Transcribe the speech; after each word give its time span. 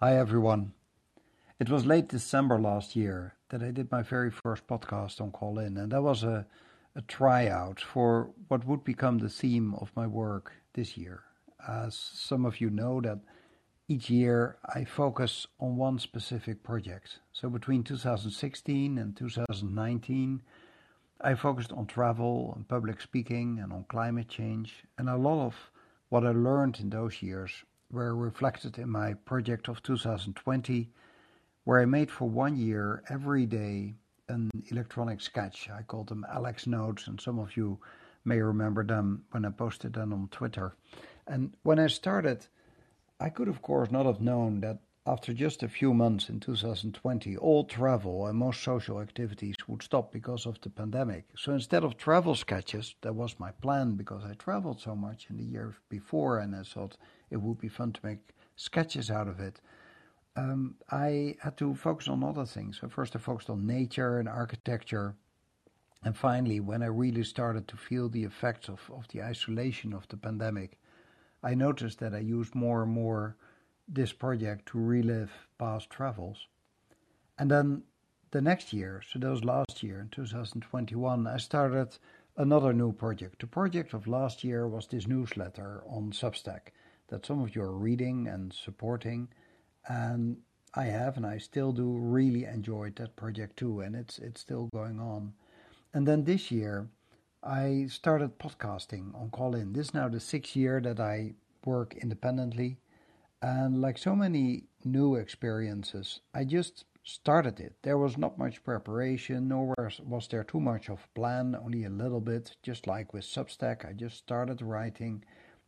Hi 0.00 0.16
everyone. 0.16 0.74
It 1.58 1.68
was 1.68 1.84
late 1.84 2.06
December 2.08 2.56
last 2.56 2.94
year 2.94 3.34
that 3.48 3.64
I 3.64 3.72
did 3.72 3.90
my 3.90 4.02
very 4.02 4.30
first 4.30 4.64
podcast 4.68 5.20
on 5.20 5.32
Callin, 5.32 5.76
and 5.76 5.90
that 5.90 6.02
was 6.02 6.22
a, 6.22 6.46
a 6.94 7.02
tryout 7.02 7.80
for 7.80 8.30
what 8.46 8.64
would 8.64 8.84
become 8.84 9.18
the 9.18 9.28
theme 9.28 9.74
of 9.74 9.90
my 9.96 10.06
work 10.06 10.52
this 10.74 10.96
year. 10.96 11.24
As 11.68 11.96
some 11.96 12.46
of 12.46 12.60
you 12.60 12.70
know, 12.70 13.00
that 13.00 13.18
each 13.88 14.08
year 14.08 14.58
I 14.72 14.84
focus 14.84 15.48
on 15.58 15.76
one 15.76 15.98
specific 15.98 16.62
project. 16.62 17.18
So 17.32 17.50
between 17.50 17.82
2016 17.82 18.98
and 18.98 19.16
2019, 19.16 20.42
I 21.22 21.34
focused 21.34 21.72
on 21.72 21.86
travel 21.86 22.52
and 22.54 22.68
public 22.68 23.00
speaking 23.00 23.58
and 23.60 23.72
on 23.72 23.84
climate 23.88 24.28
change, 24.28 24.84
and 24.96 25.08
a 25.08 25.16
lot 25.16 25.44
of 25.44 25.56
what 26.08 26.24
I 26.24 26.30
learned 26.30 26.78
in 26.78 26.90
those 26.90 27.20
years 27.20 27.64
were 27.90 28.14
reflected 28.14 28.78
in 28.78 28.90
my 28.90 29.14
project 29.14 29.68
of 29.68 29.82
2020, 29.82 30.90
where 31.64 31.80
I 31.80 31.84
made 31.86 32.10
for 32.10 32.28
one 32.28 32.56
year 32.56 33.02
every 33.08 33.46
day 33.46 33.94
an 34.28 34.50
electronic 34.70 35.20
sketch. 35.20 35.70
I 35.70 35.82
called 35.82 36.08
them 36.08 36.26
Alex 36.30 36.66
Notes, 36.66 37.06
and 37.06 37.20
some 37.20 37.38
of 37.38 37.56
you 37.56 37.78
may 38.24 38.40
remember 38.40 38.84
them 38.84 39.24
when 39.30 39.44
I 39.44 39.50
posted 39.50 39.94
them 39.94 40.12
on 40.12 40.28
Twitter. 40.28 40.76
And 41.26 41.54
when 41.62 41.78
I 41.78 41.86
started, 41.86 42.46
I 43.20 43.30
could, 43.30 43.48
of 43.48 43.62
course, 43.62 43.90
not 43.90 44.06
have 44.06 44.20
known 44.20 44.60
that 44.60 44.80
after 45.06 45.32
just 45.32 45.62
a 45.62 45.68
few 45.68 45.94
months 45.94 46.28
in 46.28 46.38
2020, 46.38 47.36
all 47.38 47.64
travel 47.64 48.26
and 48.26 48.38
most 48.38 48.62
social 48.62 49.00
activities 49.00 49.54
would 49.66 49.82
stop 49.82 50.12
because 50.12 50.44
of 50.44 50.60
the 50.60 50.68
pandemic. 50.68 51.24
So 51.34 51.52
instead 51.54 51.82
of 51.82 51.96
travel 51.96 52.34
sketches, 52.34 52.94
that 53.00 53.14
was 53.14 53.40
my 53.40 53.50
plan 53.52 53.94
because 53.94 54.22
I 54.24 54.34
traveled 54.34 54.80
so 54.80 54.94
much 54.94 55.28
in 55.30 55.38
the 55.38 55.44
years 55.44 55.74
before 55.88 56.38
and 56.38 56.54
I 56.54 56.62
thought 56.62 56.98
it 57.30 57.36
would 57.36 57.58
be 57.58 57.68
fun 57.68 57.92
to 57.92 58.00
make 58.02 58.18
sketches 58.56 59.10
out 59.10 59.28
of 59.28 59.40
it. 59.40 59.60
Um, 60.36 60.76
I 60.90 61.36
had 61.40 61.56
to 61.58 61.74
focus 61.74 62.08
on 62.08 62.22
other 62.22 62.46
things. 62.46 62.78
So 62.80 62.88
first 62.88 63.16
I 63.16 63.18
focused 63.18 63.50
on 63.50 63.66
nature 63.66 64.18
and 64.18 64.28
architecture. 64.28 65.14
And 66.04 66.16
finally, 66.16 66.60
when 66.60 66.82
I 66.82 66.86
really 66.86 67.24
started 67.24 67.66
to 67.68 67.76
feel 67.76 68.08
the 68.08 68.24
effects 68.24 68.68
of, 68.68 68.80
of 68.94 69.08
the 69.08 69.22
isolation 69.22 69.92
of 69.92 70.06
the 70.08 70.16
pandemic, 70.16 70.78
I 71.42 71.54
noticed 71.54 71.98
that 72.00 72.14
I 72.14 72.18
used 72.18 72.54
more 72.54 72.82
and 72.82 72.92
more 72.92 73.36
this 73.88 74.12
project 74.12 74.66
to 74.66 74.78
relive 74.78 75.32
past 75.58 75.90
travels. 75.90 76.46
And 77.38 77.50
then 77.50 77.82
the 78.30 78.40
next 78.40 78.72
year, 78.72 79.02
so 79.10 79.18
that 79.18 79.30
was 79.30 79.44
last 79.44 79.82
year 79.82 80.00
in 80.00 80.08
2021, 80.08 81.26
I 81.26 81.36
started 81.38 81.96
another 82.36 82.72
new 82.72 82.92
project. 82.92 83.40
The 83.40 83.46
project 83.46 83.94
of 83.94 84.06
last 84.06 84.44
year 84.44 84.68
was 84.68 84.86
this 84.86 85.06
newsletter 85.06 85.82
on 85.88 86.12
Substack 86.12 86.72
that 87.08 87.26
some 87.26 87.40
of 87.42 87.54
you 87.54 87.62
are 87.62 87.76
reading 87.76 88.26
and 88.26 88.52
supporting. 88.52 89.28
And 89.86 90.38
I 90.74 90.84
have 90.84 91.16
and 91.16 91.26
I 91.26 91.38
still 91.38 91.72
do 91.72 91.96
really 91.98 92.44
enjoyed 92.44 92.96
that 92.96 93.16
project 93.16 93.56
too, 93.56 93.80
and 93.80 93.96
it's 93.96 94.18
it's 94.18 94.40
still 94.40 94.68
going 94.72 95.00
on. 95.00 95.32
And 95.94 96.06
then 96.06 96.24
this 96.24 96.50
year 96.50 96.88
I 97.42 97.86
started 97.88 98.38
podcasting 98.38 99.14
on 99.14 99.30
Callin. 99.30 99.72
This 99.72 99.88
is 99.88 99.94
now 99.94 100.08
the 100.08 100.20
sixth 100.20 100.56
year 100.56 100.80
that 100.80 101.00
I 101.00 101.34
work 101.64 101.94
independently 101.96 102.78
and 103.40 103.80
like 103.80 103.98
so 103.98 104.16
many 104.16 104.64
new 104.84 105.14
experiences, 105.14 106.20
I 106.34 106.44
just 106.44 106.84
started 107.04 107.60
it. 107.60 107.74
There 107.82 107.98
was 107.98 108.18
not 108.18 108.38
much 108.38 108.64
preparation, 108.64 109.48
nor 109.48 109.74
was 110.04 110.28
there 110.28 110.44
too 110.44 110.60
much 110.60 110.90
of 110.90 111.08
plan, 111.14 111.54
only 111.54 111.84
a 111.84 111.90
little 111.90 112.20
bit. 112.20 112.56
Just 112.62 112.86
like 112.86 113.14
with 113.14 113.24
Substack, 113.24 113.88
I 113.88 113.92
just 113.92 114.16
started 114.16 114.60
writing. 114.60 115.24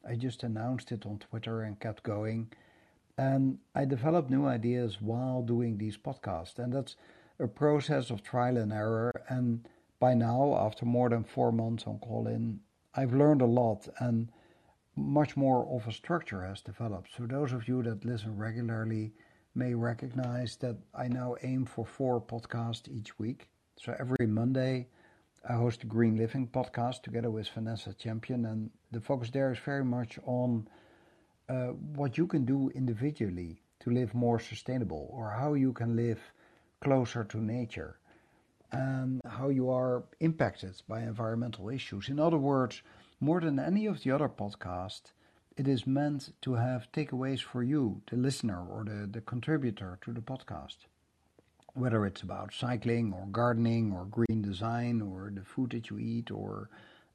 I 0.09 0.15
just 0.15 0.43
announced 0.43 0.93
it 0.93 1.07
on 1.07 1.19
Twitter 1.19 1.63
and 1.63 1.79
kept 1.81 2.03
going. 2.03 2.53
And 3.19 3.59
I 3.75 3.85
developed 3.85 4.31
new 4.31 4.47
ideas 4.47 5.01
while 5.01 5.43
doing 5.43 5.77
these 5.77 5.97
podcasts. 5.97 6.59
And 6.59 6.73
that's 6.73 6.97
a 7.39 7.47
process 7.47 8.11
of 8.11 8.23
trial 8.23 8.57
and 8.57 8.73
error. 8.73 9.13
And 9.29 9.69
by 9.99 10.15
now, 10.15 10.57
after 10.57 10.87
more 10.87 11.11
than 11.11 11.25
four 11.25 11.53
months 11.53 11.85
on 11.87 11.99
Callin, 11.99 12.61
I've 12.95 13.13
learned 13.13 13.43
a 13.43 13.47
lot. 13.47 13.89
And 13.99 14.31
much 14.97 15.37
more 15.37 15.67
of 15.75 15.87
a 15.87 15.93
structure 15.93 16.43
has 16.45 16.63
developed. 16.63 17.11
So 17.17 17.27
those 17.27 17.53
of 17.53 17.69
you 17.69 17.83
that 17.83 18.05
listen 18.05 18.37
regularly 18.37 19.13
may 19.55 19.75
recognize 19.75 20.57
that 20.57 20.77
I 20.95 21.09
now 21.09 21.37
aim 21.43 21.67
for 21.67 21.85
four 21.85 22.21
podcasts 22.21 22.89
each 22.89 23.19
week. 23.19 23.49
So 23.79 23.95
every 23.99 24.27
Monday, 24.27 24.89
I 25.49 25.55
host 25.55 25.81
the 25.81 25.87
Green 25.87 26.17
Living 26.17 26.47
podcast 26.47 27.03
together 27.03 27.31
with 27.31 27.49
Vanessa 27.49 27.95
Champion, 27.95 28.45
and 28.45 28.71
the 28.93 29.01
focus 29.01 29.31
there 29.31 29.51
is 29.51 29.59
very 29.59 29.85
much 29.85 30.19
on 30.27 30.69
uh, 31.49 31.69
what 31.97 32.19
you 32.19 32.27
can 32.27 32.45
do 32.45 32.71
individually 32.75 33.63
to 33.81 33.91
live 33.91 34.13
more 34.15 34.39
sustainable, 34.39 35.09
or 35.11 35.31
how 35.31 35.55
you 35.55 35.73
can 35.73 35.97
live 35.97 36.21
closer 36.83 37.25
to 37.25 37.39
nature, 37.39 37.99
and 38.71 39.23
how 39.27 39.49
you 39.49 39.71
are 39.71 40.05
impacted 40.21 40.75
by 40.87 41.01
environmental 41.01 41.71
issues. 41.71 42.11
In 42.11 42.21
other 42.21 42.37
words, 42.39 42.83
more 43.19 43.41
than 43.41 43.59
any 43.59 43.87
of 43.87 44.03
the 44.03 44.11
other 44.11 44.29
podcasts, 44.29 45.13
it 45.57 45.67
is 45.67 45.87
meant 45.87 46.35
to 46.43 46.55
have 46.55 46.93
takeaways 46.93 47.41
for 47.43 47.63
you, 47.63 48.03
the 48.11 48.17
listener 48.17 48.63
or 48.67 48.85
the, 48.85 49.07
the 49.07 49.23
contributor 49.23 49.99
to 50.03 50.13
the 50.13 50.21
podcast. 50.21 50.77
Whether 51.81 52.05
it's 52.05 52.21
about 52.21 52.53
cycling 52.53 53.15
or 53.15 53.25
gardening 53.33 53.93
or 53.93 54.05
green 54.05 54.43
design 54.43 55.01
or 55.01 55.33
the 55.35 55.43
food 55.43 55.71
that 55.71 55.89
you 55.89 55.99
eat 55.99 56.31
or 56.31 56.69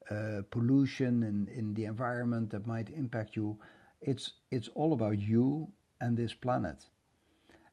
uh, 0.09 0.41
pollution 0.49 1.21
in, 1.21 1.47
in 1.55 1.75
the 1.75 1.85
environment 1.85 2.49
that 2.49 2.65
might 2.65 2.89
impact 2.89 3.35
you, 3.35 3.59
it's, 4.01 4.31
it's 4.49 4.69
all 4.73 4.93
about 4.93 5.19
you 5.19 5.67
and 6.01 6.17
this 6.17 6.33
planet. 6.33 6.87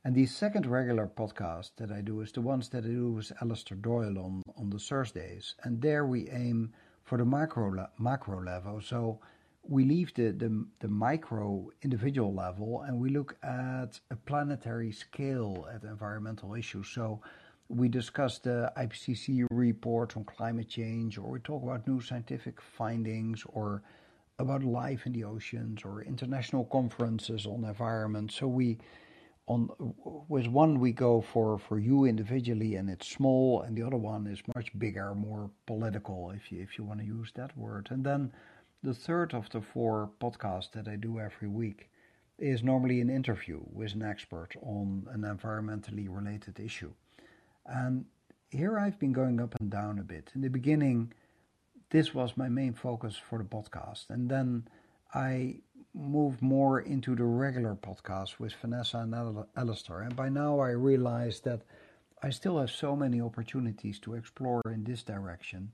And 0.05 0.15
the 0.15 0.27
second 0.27 0.67
regular 0.67 1.07
podcast 1.07 1.71
that 1.77 1.91
I 1.91 2.03
do 2.03 2.21
is 2.21 2.31
the 2.33 2.43
ones 2.43 2.69
that 2.69 2.85
I 2.85 2.89
do 2.89 3.13
with 3.13 3.33
Alister 3.41 3.75
Doyle 3.75 4.19
on, 4.19 4.43
on 4.59 4.69
the 4.69 4.79
Thursdays. 4.79 5.55
And 5.63 5.81
there 5.81 6.05
we 6.05 6.29
aim 6.29 6.75
for 7.05 7.17
the 7.17 7.25
macro 7.25 7.89
macro 7.99 8.43
level. 8.43 8.83
So 8.83 9.21
we 9.63 9.85
leave 9.85 10.13
the, 10.15 10.33
the, 10.33 10.67
the 10.81 10.89
micro 10.89 11.71
individual 11.83 12.35
level 12.35 12.83
and 12.83 12.99
we 12.99 13.11
look 13.11 13.37
at 13.43 14.01
a 14.11 14.17
planetary 14.17 14.93
scale 14.93 15.69
at 15.73 15.85
environmental 15.85 16.55
issues. 16.55 16.89
So 16.89 17.21
we 17.69 17.89
discuss 17.89 18.39
the 18.39 18.73
IPCC 18.77 19.47
report 19.51 20.17
on 20.17 20.25
climate 20.25 20.69
change, 20.69 21.17
or 21.17 21.31
we 21.31 21.39
talk 21.41 21.63
about 21.63 21.87
new 21.87 22.01
scientific 22.01 22.61
findings, 22.61 23.45
or 23.47 23.83
about 24.39 24.63
life 24.63 25.07
in 25.07 25.13
the 25.13 25.25
oceans, 25.25 25.83
or 25.85 26.03
international 26.03 26.65
conferences 26.67 27.47
on 27.47 27.65
environment. 27.65 28.33
So 28.33 28.47
we 28.49 28.79
on 29.47 29.69
with 30.29 30.47
one 30.47 30.79
we 30.79 30.93
go 30.93 31.21
for 31.21 31.59
for 31.59 31.79
you 31.79 32.05
individually 32.05 32.77
and 32.77 32.89
it's 32.89 33.09
small 33.09 33.63
and 33.63 33.77
the 33.77 33.83
other 33.83 33.97
one 33.97 34.25
is 34.29 34.41
much 34.55 34.71
bigger 34.79 35.17
more 35.17 35.51
political 35.67 36.31
if 36.31 36.53
you 36.53 36.63
if 36.63 36.79
you 36.79 36.85
want 36.85 37.01
to 37.01 37.05
use 37.05 37.33
that 37.35 37.57
word 37.59 37.89
and 37.91 38.05
then 38.05 38.31
the 38.83 38.95
third 38.95 39.35
of 39.35 39.49
the 39.51 39.61
four 39.61 40.11
podcasts 40.21 40.73
that 40.73 40.89
I 40.89 40.97
do 40.97 41.19
every 41.19 41.49
week 41.49 41.91
is 42.39 42.63
normally 42.63 43.01
an 43.01 43.11
interview 43.11 43.61
with 43.73 43.95
an 43.95 44.03
expert 44.03 44.57
on 44.63 45.07
an 45.13 45.23
environmentally 45.23 46.07
related 46.09 46.59
issue 46.59 46.93
and 47.67 48.05
here 48.51 48.79
I've 48.79 48.99
been 48.99 49.13
going 49.13 49.41
up 49.41 49.55
and 49.61 49.71
down 49.71 49.99
a 49.99 50.03
bit 50.03 50.31
in 50.35 50.41
the 50.41 50.51
beginning 50.51 51.13
this 51.91 52.15
was 52.15 52.37
my 52.37 52.49
main 52.49 52.73
focus 52.73 53.17
for 53.17 53.39
the 53.39 53.45
podcast 53.45 54.11
and 54.11 54.29
then 54.29 54.67
I 55.15 55.57
moved 55.95 56.41
more 56.41 56.81
into 56.81 57.15
the 57.15 57.25
regular 57.25 57.75
podcast 57.75 58.39
with 58.39 58.55
Vanessa 58.55 58.99
and 58.99 59.45
Alister. 59.57 60.01
And 60.01 60.17
by 60.17 60.29
now 60.29 60.59
I 60.61 60.71
realize 60.71 61.41
that 61.41 61.63
I 62.23 62.31
still 62.31 62.59
have 62.59 62.71
so 62.71 62.97
many 62.97 63.21
opportunities 63.21 63.99
to 64.01 64.15
explore 64.15 64.63
in 64.67 64.85
this 64.85 65.03
direction. 65.03 65.73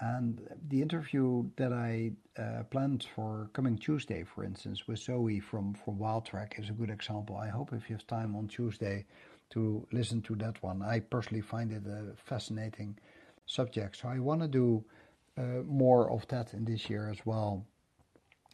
And 0.00 0.40
the 0.68 0.82
interview 0.82 1.44
that 1.56 1.72
I 1.72 2.12
uh, 2.36 2.64
planned 2.64 3.06
for 3.14 3.48
coming 3.52 3.78
Tuesday, 3.78 4.24
for 4.24 4.44
instance, 4.44 4.88
with 4.88 4.98
Zoe 4.98 5.40
from, 5.40 5.74
from 5.74 5.98
Wildtrack 5.98 6.58
is 6.58 6.68
a 6.68 6.72
good 6.72 6.90
example. 6.90 7.36
I 7.36 7.48
hope 7.48 7.72
if 7.72 7.88
you 7.88 7.96
have 7.96 8.06
time 8.06 8.34
on 8.34 8.48
Tuesday 8.48 9.06
to 9.50 9.86
listen 9.92 10.20
to 10.22 10.34
that 10.36 10.62
one. 10.62 10.82
I 10.82 11.00
personally 11.00 11.42
find 11.42 11.70
it 11.70 11.86
a 11.86 12.16
fascinating 12.16 12.98
subject. 13.46 13.96
So 13.96 14.08
I 14.08 14.18
want 14.18 14.40
to 14.42 14.48
do 14.48 14.84
uh, 15.38 15.62
more 15.64 16.10
of 16.10 16.26
that 16.28 16.54
in 16.54 16.64
this 16.64 16.90
year 16.90 17.08
as 17.08 17.24
well. 17.24 17.64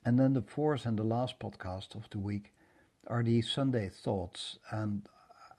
And 0.05 0.19
then 0.19 0.35
the 0.35 0.43
fourth 0.43 0.87
and 0.87 0.99
the 0.99 1.05
last 1.05 1.39
podcast 1.39 1.95
of 1.95 2.09
the 2.11 2.19
week 2.19 2.53
are 3.07 3.23
the 3.23 3.43
Sunday 3.43 3.89
thoughts. 3.89 4.59
And 4.71 5.07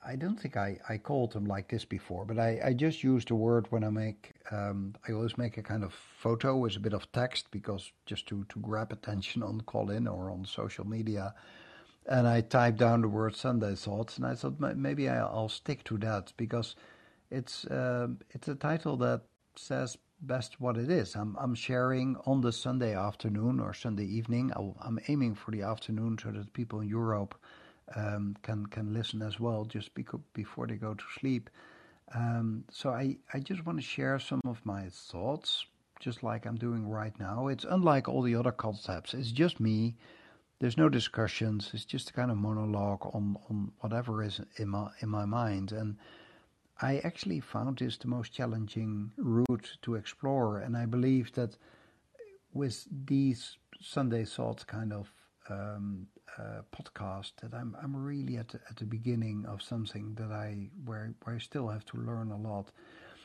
I 0.04 0.16
don't 0.16 0.38
think 0.38 0.56
I, 0.56 0.78
I 0.88 0.98
called 0.98 1.32
them 1.32 1.44
like 1.44 1.68
this 1.68 1.84
before, 1.84 2.24
but 2.24 2.38
I, 2.38 2.60
I 2.64 2.72
just 2.72 3.04
use 3.04 3.24
the 3.24 3.36
word 3.36 3.66
when 3.70 3.84
I 3.84 3.90
make, 3.90 4.32
um, 4.50 4.94
I 5.08 5.12
always 5.12 5.38
make 5.38 5.58
a 5.58 5.62
kind 5.62 5.84
of 5.84 5.94
photo 5.94 6.56
with 6.56 6.76
a 6.76 6.80
bit 6.80 6.92
of 6.92 7.10
text 7.12 7.50
because 7.52 7.92
just 8.04 8.26
to, 8.28 8.44
to 8.48 8.58
grab 8.58 8.90
attention 8.92 9.42
on 9.42 9.60
Callin 9.60 10.08
or 10.08 10.30
on 10.30 10.44
social 10.44 10.86
media. 10.86 11.34
And 12.06 12.26
I 12.26 12.40
type 12.40 12.76
down 12.76 13.02
the 13.02 13.08
word 13.08 13.36
Sunday 13.36 13.76
thoughts 13.76 14.16
and 14.16 14.26
I 14.26 14.34
thought 14.34 14.58
maybe 14.58 15.08
I'll 15.08 15.48
stick 15.48 15.84
to 15.84 15.98
that 15.98 16.32
because 16.36 16.74
it's, 17.30 17.64
uh, 17.66 18.08
it's 18.30 18.48
a 18.48 18.56
title 18.56 18.96
that 18.98 19.22
says 19.54 19.98
best 20.22 20.60
what 20.60 20.76
it 20.76 20.90
is. 20.90 21.16
I'm 21.16 21.36
I'm 21.38 21.54
sharing 21.54 22.16
on 22.26 22.40
the 22.40 22.52
Sunday 22.52 22.96
afternoon 22.96 23.60
or 23.60 23.74
Sunday 23.74 24.04
evening. 24.04 24.52
i 24.56 24.86
am 24.86 24.98
aiming 25.08 25.34
for 25.34 25.50
the 25.50 25.62
afternoon 25.62 26.16
so 26.22 26.30
that 26.30 26.52
people 26.52 26.80
in 26.80 26.88
Europe 26.88 27.34
um, 27.94 28.36
can 28.42 28.66
can 28.66 28.92
listen 28.92 29.22
as 29.22 29.38
well, 29.40 29.64
just 29.64 29.90
before 30.34 30.66
they 30.66 30.76
go 30.76 30.94
to 30.94 31.04
sleep. 31.18 31.50
Um, 32.14 32.64
so 32.70 32.90
I, 32.90 33.16
I 33.32 33.38
just 33.40 33.64
want 33.64 33.78
to 33.78 33.84
share 33.84 34.18
some 34.18 34.40
of 34.46 34.60
my 34.64 34.88
thoughts, 34.90 35.64
just 36.00 36.22
like 36.22 36.46
I'm 36.46 36.56
doing 36.56 36.88
right 36.88 37.18
now. 37.18 37.48
It's 37.48 37.64
unlike 37.64 38.08
all 38.08 38.22
the 38.22 38.34
other 38.34 38.52
concepts. 38.52 39.14
It's 39.14 39.32
just 39.32 39.60
me. 39.60 39.96
There's 40.58 40.76
no 40.76 40.88
discussions. 40.88 41.70
It's 41.72 41.84
just 41.84 42.10
a 42.10 42.12
kind 42.12 42.30
of 42.30 42.36
monologue 42.36 43.04
on, 43.14 43.36
on 43.48 43.72
whatever 43.80 44.22
is 44.22 44.40
in 44.56 44.68
my 44.68 44.90
in 45.00 45.08
my 45.08 45.24
mind. 45.24 45.72
And 45.72 45.96
I 46.80 46.98
actually 46.98 47.40
found 47.40 47.78
this 47.78 47.96
the 47.96 48.08
most 48.08 48.32
challenging 48.32 49.12
route 49.16 49.76
to 49.82 49.94
explore. 49.94 50.58
And 50.58 50.76
I 50.76 50.86
believe 50.86 51.32
that 51.32 51.56
with 52.52 52.86
these 53.06 53.56
Sunday 53.80 54.24
thoughts 54.24 54.64
kind 54.64 54.92
of 54.92 55.10
um, 55.48 56.06
uh, 56.38 56.62
podcast 56.74 57.32
that 57.42 57.54
I'm 57.54 57.76
I'm 57.82 57.94
really 57.96 58.36
at 58.36 58.48
the, 58.48 58.60
at 58.70 58.76
the 58.76 58.84
beginning 58.84 59.44
of 59.46 59.62
something 59.62 60.14
that 60.14 60.30
I 60.32 60.70
where 60.84 61.14
where 61.24 61.36
I 61.36 61.38
still 61.38 61.68
have 61.68 61.84
to 61.86 61.96
learn 61.98 62.30
a 62.30 62.36
lot. 62.36 62.70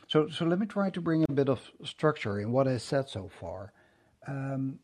So 0.07 0.29
so 0.29 0.45
let 0.45 0.59
me 0.59 0.65
try 0.65 0.89
to 0.89 1.01
bring 1.01 1.25
a 1.27 1.31
bit 1.31 1.49
of 1.49 1.59
structure 1.83 2.39
in 2.39 2.51
what 2.51 2.67
I 2.67 2.77
said 2.77 3.09
so 3.09 3.29
far. 3.39 3.73
Um, 4.27 4.79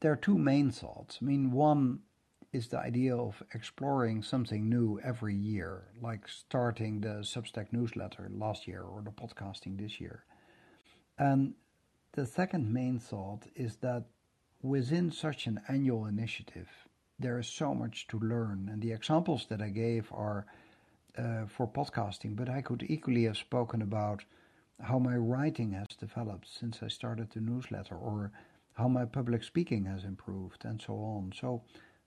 there 0.00 0.12
are 0.12 0.16
two 0.16 0.38
main 0.38 0.70
thoughts. 0.70 1.18
I 1.20 1.24
mean, 1.24 1.50
one 1.50 2.00
is 2.52 2.68
the 2.68 2.78
idea 2.78 3.16
of 3.16 3.42
exploring 3.52 4.22
something 4.22 4.68
new 4.68 4.98
every 5.04 5.34
year, 5.34 5.88
like 6.00 6.26
starting 6.28 7.00
the 7.00 7.22
Substack 7.22 7.72
newsletter 7.72 8.30
last 8.32 8.66
year 8.66 8.82
or 8.82 9.02
the 9.02 9.10
podcasting 9.10 9.78
this 9.78 10.00
year. 10.00 10.24
And 11.18 11.54
the 12.12 12.24
second 12.24 12.72
main 12.72 12.98
thought 12.98 13.42
is 13.54 13.76
that 13.76 14.04
within 14.62 15.10
such 15.10 15.46
an 15.46 15.60
annual 15.68 16.06
initiative, 16.06 16.68
there 17.18 17.38
is 17.38 17.46
so 17.46 17.74
much 17.74 18.06
to 18.08 18.18
learn. 18.18 18.68
And 18.72 18.82
the 18.82 18.92
examples 18.92 19.46
that 19.48 19.60
I 19.60 19.68
gave 19.70 20.10
are 20.12 20.46
uh, 21.16 21.46
for 21.46 21.66
podcasting, 21.66 22.36
but 22.36 22.48
I 22.48 22.62
could 22.62 22.84
equally 22.88 23.24
have 23.24 23.36
spoken 23.36 23.82
about 23.82 24.24
how 24.80 24.98
my 24.98 25.16
writing 25.16 25.72
has 25.72 25.88
developed 25.98 26.46
since 26.48 26.82
I 26.82 26.88
started 26.88 27.30
the 27.30 27.40
newsletter, 27.40 27.96
or 27.96 28.30
how 28.74 28.86
my 28.86 29.04
public 29.04 29.42
speaking 29.42 29.84
has 29.86 30.04
improved, 30.04 30.64
and 30.64 30.80
so 30.80 30.94
on. 30.94 31.32
So, 31.38 31.62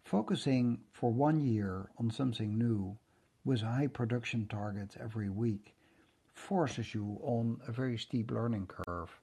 focusing 0.06 0.80
for 0.94 1.12
one 1.12 1.42
year 1.42 1.89
on 1.98 2.09
something 2.09 2.57
new 2.57 2.98
with 3.44 3.62
high 3.62 3.88
production 3.88 4.48
targets 4.48 4.95
every 5.01 5.30
week 5.30 5.75
forces 6.33 6.94
you 6.94 7.19
on 7.21 7.59
a 7.68 7.71
very 7.71 7.98
steep 7.98 8.31
learning 8.31 8.68
curve. 8.68 9.19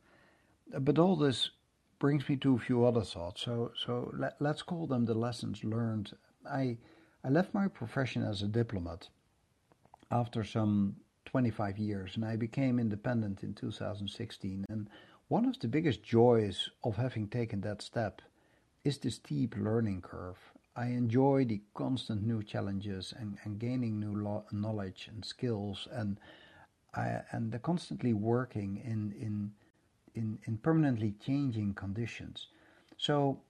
But 0.79 0.99
all 0.99 1.17
this 1.17 1.51
brings 1.99 2.29
me 2.29 2.37
to 2.37 2.55
a 2.55 2.59
few 2.59 2.85
other 2.85 3.03
thoughts. 3.03 3.43
So, 3.43 3.73
so 3.75 4.13
let, 4.17 4.37
let's 4.41 4.63
call 4.63 4.87
them 4.87 5.05
the 5.05 5.15
lessons 5.15 5.65
learned. 5.65 6.13
I, 6.49 6.79
I 7.25 7.29
left 7.29 7.55
my 7.55 7.69
profession 7.69 8.23
as 8.23 8.43
a 8.43 8.47
diplomat 8.47 9.09
after 10.11 10.45
some 10.45 10.97
25 11.27 11.79
years, 11.79 12.17
and 12.17 12.25
I 12.25 12.37
became 12.37 12.79
independent 12.79 13.43
in 13.43 13.55
2016. 13.55 14.65
And 14.69 14.89
one 15.29 15.45
of 15.45 15.59
the 15.59 15.69
biggest 15.69 16.03
joys 16.03 16.71
of 16.85 16.97
having 16.97 17.29
taken 17.29 17.61
that 17.63 17.83
step 17.83 18.23
is 18.85 18.99
the 18.99 19.11
steep 19.11 19.55
learning 19.59 20.01
curve. 20.03 20.39
I 20.75 20.87
enjoy 20.87 21.45
the 21.45 21.61
constant 21.75 22.25
new 22.25 22.43
challenges 22.43 23.13
and, 23.19 23.37
and 23.45 23.59
gaining 23.59 23.99
new 23.99 24.15
lo- 24.15 24.47
knowledge 24.53 25.09
and 25.13 25.25
skills, 25.25 25.89
and 25.91 26.19
I, 26.95 27.21
and 27.33 27.53
the 27.53 27.59
constantly 27.59 28.15
working 28.15 28.77
in 28.77 29.13
in 29.21 29.53
in, 30.19 30.39
in 30.47 30.59
permanently 30.59 31.15
changing 31.25 31.75
conditions. 31.75 32.49
So 32.97 33.41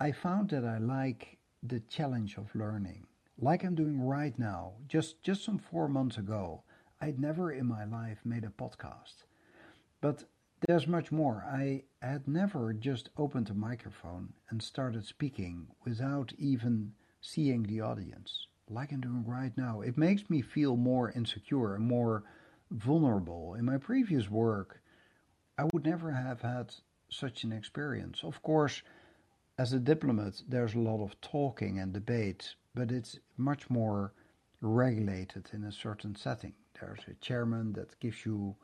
I 0.00 0.12
found 0.12 0.50
that 0.50 0.64
I 0.64 0.78
like 0.78 1.38
the 1.62 1.80
challenge 1.80 2.36
of 2.38 2.54
learning, 2.54 3.06
like 3.38 3.64
I'm 3.64 3.74
doing 3.74 4.00
right 4.00 4.36
now. 4.38 4.72
Just 4.88 5.22
just 5.22 5.44
some 5.44 5.58
four 5.58 5.88
months 5.88 6.16
ago, 6.18 6.62
I'd 7.00 7.20
never 7.20 7.52
in 7.52 7.66
my 7.66 7.84
life 7.84 8.18
made 8.24 8.44
a 8.44 8.48
podcast. 8.62 9.24
But 10.00 10.24
there's 10.66 10.86
much 10.86 11.12
more. 11.12 11.44
I 11.46 11.84
had 12.02 12.26
never 12.26 12.72
just 12.72 13.10
opened 13.16 13.50
a 13.50 13.54
microphone 13.54 14.32
and 14.50 14.62
started 14.62 15.04
speaking 15.04 15.66
without 15.84 16.32
even 16.38 16.92
seeing 17.20 17.62
the 17.64 17.80
audience, 17.80 18.46
like 18.68 18.92
I'm 18.92 19.00
doing 19.00 19.24
right 19.26 19.56
now. 19.56 19.80
It 19.82 19.98
makes 19.98 20.30
me 20.30 20.40
feel 20.40 20.76
more 20.76 21.10
insecure 21.10 21.74
and 21.74 21.84
more 21.84 22.24
vulnerable. 22.70 23.54
In 23.54 23.64
my 23.64 23.78
previous 23.78 24.28
work, 24.30 24.80
I 25.58 25.64
would 25.72 25.84
never 25.84 26.12
have 26.12 26.40
had 26.42 26.72
such 27.10 27.42
an 27.42 27.52
experience. 27.52 28.22
Of 28.22 28.40
course, 28.42 28.82
as 29.58 29.72
a 29.72 29.80
diplomat, 29.80 30.42
there's 30.48 30.74
a 30.74 30.78
lot 30.78 31.02
of 31.02 31.20
talking 31.20 31.80
and 31.80 31.92
debate, 31.92 32.54
but 32.76 32.92
it's 32.92 33.18
much 33.36 33.68
more 33.68 34.12
regulated 34.60 35.50
in 35.52 35.64
a 35.64 35.72
certain 35.72 36.14
setting. 36.14 36.54
There's 36.80 37.00
a 37.08 37.14
chairman 37.14 37.72
that 37.72 37.98
gives 37.98 38.24
you 38.24 38.54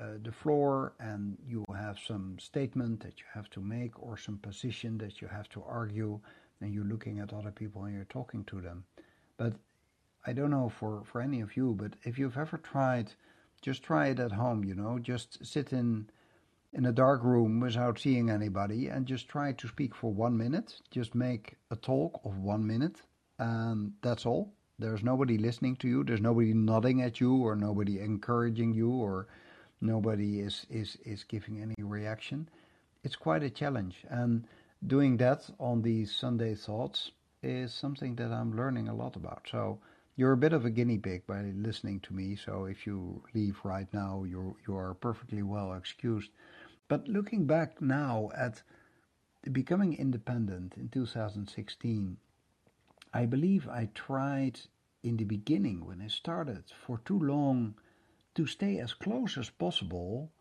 uh, 0.00 0.14
the 0.22 0.32
floor, 0.32 0.94
and 1.00 1.36
you 1.46 1.64
have 1.76 1.98
some 1.98 2.38
statement 2.38 3.00
that 3.00 3.18
you 3.20 3.26
have 3.34 3.50
to 3.50 3.60
make, 3.60 4.02
or 4.02 4.16
some 4.16 4.38
position 4.38 4.96
that 4.98 5.20
you 5.20 5.28
have 5.28 5.50
to 5.50 5.62
argue, 5.68 6.18
and 6.60 6.72
you're 6.72 6.84
looking 6.84 7.18
at 7.18 7.34
other 7.34 7.50
people 7.50 7.84
and 7.84 7.94
you're 7.94 8.04
talking 8.04 8.44
to 8.44 8.60
them. 8.60 8.84
But 9.36 9.54
I 10.26 10.32
don't 10.32 10.50
know 10.50 10.70
for, 10.70 11.02
for 11.04 11.20
any 11.20 11.40
of 11.40 11.56
you, 11.56 11.74
but 11.74 11.94
if 12.04 12.18
you've 12.18 12.38
ever 12.38 12.56
tried, 12.58 13.12
just 13.60 13.82
try 13.82 14.06
it 14.08 14.18
at 14.18 14.32
home, 14.32 14.64
you 14.64 14.74
know, 14.74 14.98
just 14.98 15.44
sit 15.44 15.72
in 15.72 16.08
in 16.72 16.86
a 16.86 16.92
dark 16.92 17.24
room 17.24 17.60
without 17.60 17.98
seeing 17.98 18.30
anybody 18.30 18.88
and 18.88 19.06
just 19.06 19.28
try 19.28 19.52
to 19.52 19.68
speak 19.68 19.94
for 19.94 20.12
one 20.12 20.36
minute. 20.36 20.74
Just 20.90 21.14
make 21.14 21.56
a 21.70 21.76
talk 21.76 22.20
of 22.24 22.38
one 22.38 22.66
minute, 22.66 23.00
and 23.38 23.92
that's 24.02 24.26
all. 24.26 24.52
There's 24.78 25.02
nobody 25.02 25.38
listening 25.38 25.76
to 25.76 25.88
you. 25.88 26.04
There's 26.04 26.20
nobody 26.20 26.54
nodding 26.54 27.02
at 27.02 27.20
you, 27.20 27.34
or 27.36 27.56
nobody 27.56 28.00
encouraging 28.00 28.74
you, 28.74 28.90
or 28.90 29.26
nobody 29.80 30.40
is 30.40 30.66
is 30.70 30.96
is 31.04 31.24
giving 31.24 31.60
any 31.60 31.74
reaction. 31.78 32.48
It's 33.02 33.16
quite 33.16 33.42
a 33.42 33.50
challenge, 33.50 34.04
and 34.08 34.46
doing 34.86 35.16
that 35.16 35.48
on 35.58 35.82
these 35.82 36.14
Sunday 36.14 36.54
thoughts 36.54 37.10
is 37.42 37.72
something 37.72 38.16
that 38.16 38.32
I'm 38.32 38.56
learning 38.56 38.88
a 38.88 38.94
lot 38.94 39.16
about. 39.16 39.46
So 39.50 39.80
you're 40.18 40.32
a 40.32 40.36
bit 40.36 40.52
of 40.52 40.64
a 40.64 40.70
guinea 40.70 40.98
pig 40.98 41.24
by 41.28 41.42
listening 41.42 42.00
to 42.00 42.12
me. 42.12 42.34
So 42.34 42.64
if 42.64 42.88
you 42.88 43.22
leave 43.34 43.56
right 43.62 43.86
now, 43.94 44.24
you 44.24 44.56
you 44.66 44.76
are 44.76 44.94
perfectly 44.94 45.44
well 45.44 45.72
excused. 45.74 46.32
But 46.88 47.06
looking 47.06 47.46
back 47.46 47.80
now 47.80 48.30
at 48.36 48.60
becoming 49.52 49.94
independent 49.94 50.74
in 50.76 50.88
2016, 50.88 52.16
I 53.14 53.26
believe 53.26 53.68
I 53.68 53.90
tried 53.94 54.58
in 55.04 55.16
the 55.16 55.24
beginning 55.24 55.86
when 55.86 56.02
I 56.02 56.08
started 56.08 56.64
for 56.84 56.98
too 57.04 57.20
long 57.20 57.76
to 58.34 58.44
stay 58.44 58.78
as 58.78 58.94
close 58.94 59.38
as 59.38 59.50
possible 59.50 60.32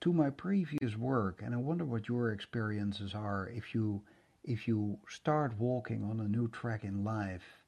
to 0.00 0.14
my 0.14 0.30
previous 0.30 0.96
work 0.96 1.42
and 1.44 1.54
I 1.54 1.58
wonder 1.58 1.84
what 1.84 2.08
your 2.08 2.32
experiences 2.32 3.14
are 3.14 3.50
if 3.54 3.74
you 3.74 4.02
if 4.42 4.66
you 4.66 4.98
start 5.06 5.58
walking 5.58 6.02
on 6.02 6.18
a 6.18 6.28
new 6.28 6.48
track 6.48 6.82
in 6.82 7.04
life 7.04 7.61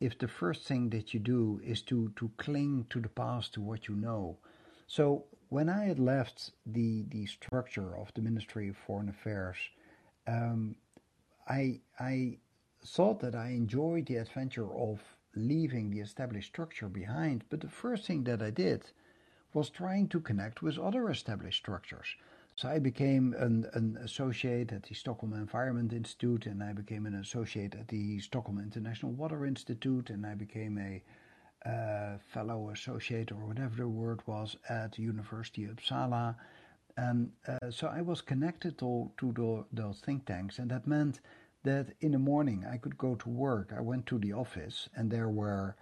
if 0.00 0.18
the 0.18 0.28
first 0.28 0.62
thing 0.62 0.90
that 0.90 1.12
you 1.12 1.20
do 1.20 1.60
is 1.64 1.82
to 1.82 2.12
to 2.16 2.30
cling 2.36 2.86
to 2.90 3.00
the 3.00 3.08
past 3.08 3.54
to 3.54 3.60
what 3.60 3.88
you 3.88 3.94
know 3.96 4.38
so 4.86 5.26
when 5.50 5.68
I 5.68 5.84
had 5.84 5.98
left 5.98 6.52
the 6.66 7.04
the 7.08 7.26
structure 7.26 7.96
of 7.96 8.12
the 8.14 8.22
Ministry 8.22 8.68
of 8.68 8.76
Foreign 8.76 9.08
Affairs, 9.08 9.56
um, 10.26 10.76
I 11.46 11.80
I 11.98 12.38
thought 12.84 13.20
that 13.20 13.34
I 13.34 13.48
enjoyed 13.50 14.06
the 14.06 14.16
adventure 14.16 14.70
of 14.72 15.00
leaving 15.34 15.90
the 15.90 16.00
established 16.00 16.48
structure 16.48 16.88
behind. 16.88 17.44
But 17.50 17.60
the 17.60 17.68
first 17.68 18.06
thing 18.06 18.24
that 18.24 18.42
I 18.42 18.50
did 18.50 18.82
was 19.52 19.70
trying 19.70 20.08
to 20.08 20.20
connect 20.20 20.62
with 20.62 20.78
other 20.78 21.08
established 21.10 21.58
structures. 21.58 22.16
So 22.58 22.68
I 22.68 22.80
became 22.80 23.36
an, 23.38 23.66
an 23.74 23.96
associate 24.02 24.72
at 24.72 24.82
the 24.82 24.92
Stockholm 24.92 25.32
Environment 25.32 25.92
Institute, 25.92 26.46
and 26.46 26.60
I 26.60 26.72
became 26.72 27.06
an 27.06 27.14
associate 27.14 27.76
at 27.76 27.86
the 27.86 28.18
Stockholm 28.18 28.58
International 28.58 29.12
Water 29.12 29.46
Institute, 29.46 30.10
and 30.10 30.26
I 30.26 30.34
became 30.34 30.76
a 30.76 31.00
uh, 31.64 32.18
fellow 32.34 32.70
associate 32.70 33.30
or 33.30 33.46
whatever 33.46 33.76
the 33.76 33.86
word 33.86 34.22
was 34.26 34.56
at 34.68 34.90
the 34.90 35.02
University 35.02 35.66
of 35.66 35.76
Uppsala. 35.76 36.34
And 36.96 37.30
uh, 37.46 37.70
so 37.70 37.86
I 37.86 38.02
was 38.02 38.20
connected 38.22 38.76
to, 38.78 39.12
to 39.18 39.32
the, 39.32 39.64
those 39.72 40.00
think 40.00 40.26
tanks, 40.26 40.58
and 40.58 40.68
that 40.72 40.84
meant 40.84 41.20
that 41.62 41.94
in 42.00 42.10
the 42.10 42.18
morning 42.18 42.66
I 42.68 42.78
could 42.78 42.98
go 42.98 43.14
to 43.14 43.28
work. 43.28 43.72
I 43.72 43.82
went 43.82 44.04
to 44.06 44.18
the 44.18 44.32
office, 44.32 44.88
and 44.96 45.12
there 45.12 45.28
were 45.28 45.76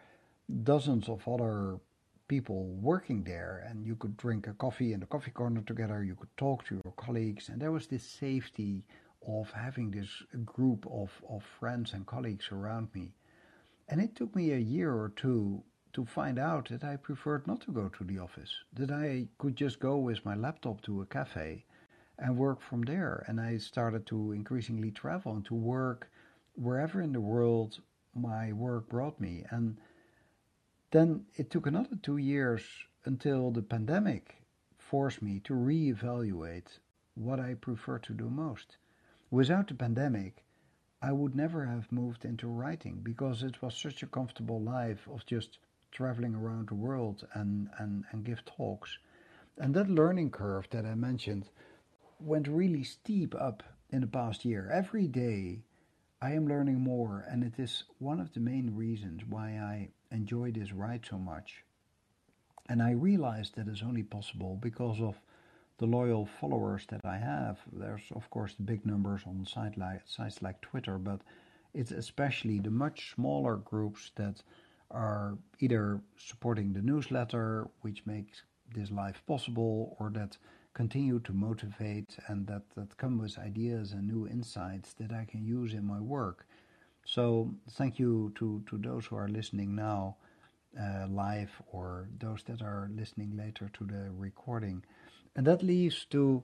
dozens 0.62 1.08
of 1.08 1.26
other 1.26 1.80
people 2.28 2.64
working 2.80 3.24
there, 3.24 3.64
and 3.68 3.86
you 3.86 3.96
could 3.96 4.16
drink 4.16 4.46
a 4.46 4.54
coffee 4.54 4.92
in 4.92 5.00
the 5.00 5.06
coffee 5.06 5.30
corner 5.30 5.62
together. 5.62 6.02
You 6.02 6.14
could 6.14 6.36
talk 6.36 6.64
to 6.66 6.74
your 6.74 6.92
colleagues, 6.96 7.48
and 7.48 7.60
there 7.60 7.72
was 7.72 7.86
this 7.86 8.04
safety 8.04 8.84
of 9.26 9.50
having 9.50 9.90
this 9.90 10.22
group 10.44 10.86
of, 10.90 11.10
of 11.28 11.42
friends 11.58 11.92
and 11.92 12.06
colleagues 12.06 12.50
around 12.52 12.88
me. 12.94 13.12
And 13.88 14.00
it 14.00 14.14
took 14.16 14.34
me 14.34 14.52
a 14.52 14.58
year 14.58 14.92
or 14.92 15.12
two 15.16 15.62
to 15.92 16.04
find 16.04 16.38
out 16.38 16.68
that 16.68 16.84
I 16.84 16.96
preferred 16.96 17.46
not 17.46 17.60
to 17.62 17.72
go 17.72 17.88
to 17.88 18.04
the 18.04 18.18
office, 18.18 18.52
that 18.74 18.90
I 18.90 19.28
could 19.38 19.56
just 19.56 19.80
go 19.80 19.96
with 19.96 20.24
my 20.24 20.34
laptop 20.34 20.82
to 20.82 21.02
a 21.02 21.06
cafe 21.06 21.64
and 22.18 22.36
work 22.36 22.60
from 22.60 22.82
there. 22.82 23.24
And 23.28 23.40
I 23.40 23.58
started 23.58 24.06
to 24.06 24.32
increasingly 24.32 24.90
travel 24.90 25.32
and 25.32 25.44
to 25.46 25.54
work 25.54 26.10
wherever 26.54 27.00
in 27.00 27.12
the 27.12 27.20
world 27.20 27.78
my 28.14 28.52
work 28.52 28.88
brought 28.88 29.20
me. 29.20 29.44
And 29.50 29.78
then 30.90 31.26
it 31.34 31.50
took 31.50 31.66
another 31.66 31.96
two 32.02 32.16
years 32.16 32.62
until 33.04 33.50
the 33.50 33.62
pandemic 33.62 34.42
forced 34.78 35.20
me 35.20 35.40
to 35.40 35.52
reevaluate 35.52 36.78
what 37.14 37.40
I 37.40 37.54
prefer 37.54 37.98
to 37.98 38.12
do 38.12 38.30
most. 38.30 38.76
Without 39.30 39.68
the 39.68 39.74
pandemic, 39.74 40.44
I 41.02 41.12
would 41.12 41.34
never 41.34 41.64
have 41.66 41.90
moved 41.90 42.24
into 42.24 42.46
writing 42.46 43.00
because 43.02 43.42
it 43.42 43.60
was 43.60 43.76
such 43.76 44.02
a 44.02 44.06
comfortable 44.06 44.60
life 44.60 45.08
of 45.12 45.26
just 45.26 45.58
traveling 45.90 46.34
around 46.34 46.68
the 46.68 46.74
world 46.74 47.26
and, 47.34 47.68
and, 47.78 48.04
and 48.12 48.24
give 48.24 48.44
talks. 48.44 48.98
And 49.58 49.74
that 49.74 49.90
learning 49.90 50.30
curve 50.30 50.68
that 50.70 50.84
I 50.86 50.94
mentioned 50.94 51.48
went 52.20 52.48
really 52.48 52.84
steep 52.84 53.34
up 53.34 53.62
in 53.90 54.02
the 54.02 54.06
past 54.06 54.44
year. 54.44 54.70
Every 54.72 55.06
day 55.06 55.62
I 56.20 56.32
am 56.32 56.48
learning 56.48 56.80
more, 56.80 57.24
and 57.28 57.44
it 57.44 57.58
is 57.58 57.84
one 57.98 58.20
of 58.20 58.32
the 58.32 58.40
main 58.40 58.74
reasons 58.74 59.22
why 59.28 59.58
I 59.58 59.90
enjoy 60.10 60.52
this 60.52 60.72
ride 60.72 61.06
so 61.08 61.18
much. 61.18 61.64
And 62.68 62.82
I 62.82 62.92
realize 62.92 63.50
that 63.50 63.68
is 63.68 63.82
only 63.82 64.02
possible 64.02 64.58
because 64.60 65.00
of 65.00 65.20
the 65.78 65.86
loyal 65.86 66.26
followers 66.26 66.86
that 66.88 67.04
I 67.04 67.18
have. 67.18 67.58
There's, 67.72 68.02
of 68.14 68.28
course, 68.30 68.54
the 68.54 68.62
big 68.62 68.84
numbers 68.86 69.22
on 69.26 69.46
sites 69.46 69.76
like, 69.76 70.02
sites 70.06 70.42
like 70.42 70.60
Twitter, 70.60 70.98
but 70.98 71.20
it's 71.74 71.90
especially 71.92 72.58
the 72.58 72.70
much 72.70 73.12
smaller 73.14 73.56
groups 73.56 74.10
that 74.16 74.42
are 74.90 75.36
either 75.60 76.00
supporting 76.16 76.72
the 76.72 76.82
newsletter, 76.82 77.68
which 77.82 78.06
makes 78.06 78.42
this 78.74 78.90
life 78.90 79.22
possible, 79.26 79.96
or 80.00 80.10
that 80.10 80.38
continue 80.72 81.20
to 81.20 81.32
motivate 81.32 82.16
and 82.28 82.46
that, 82.46 82.62
that 82.74 82.96
come 82.96 83.18
with 83.18 83.38
ideas 83.38 83.92
and 83.92 84.06
new 84.06 84.26
insights 84.26 84.92
that 84.94 85.12
I 85.12 85.24
can 85.24 85.44
use 85.44 85.72
in 85.72 85.84
my 85.84 86.00
work. 86.00 86.46
So 87.06 87.54
thank 87.70 87.98
you 88.00 88.32
to, 88.34 88.62
to 88.68 88.78
those 88.78 89.06
who 89.06 89.16
are 89.16 89.28
listening 89.28 89.76
now 89.76 90.16
uh, 90.78 91.06
live 91.08 91.50
or 91.70 92.08
those 92.18 92.42
that 92.44 92.60
are 92.60 92.90
listening 92.94 93.36
later 93.36 93.70
to 93.74 93.84
the 93.84 94.10
recording. 94.10 94.84
And 95.36 95.46
that 95.46 95.62
leads 95.62 96.04
to 96.06 96.42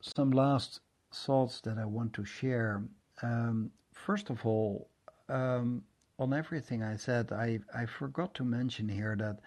some 0.00 0.30
last 0.30 0.80
thoughts 1.12 1.60
that 1.60 1.78
I 1.78 1.84
want 1.84 2.14
to 2.14 2.24
share. 2.24 2.82
Um, 3.22 3.70
first 3.92 4.30
of 4.30 4.46
all, 4.46 4.88
um, 5.28 5.82
on 6.18 6.32
everything 6.32 6.82
I 6.82 6.96
said, 6.96 7.30
I, 7.30 7.60
I 7.74 7.84
forgot 7.84 8.34
to 8.34 8.44
mention 8.44 8.88
here 8.88 9.14
that 9.18 9.40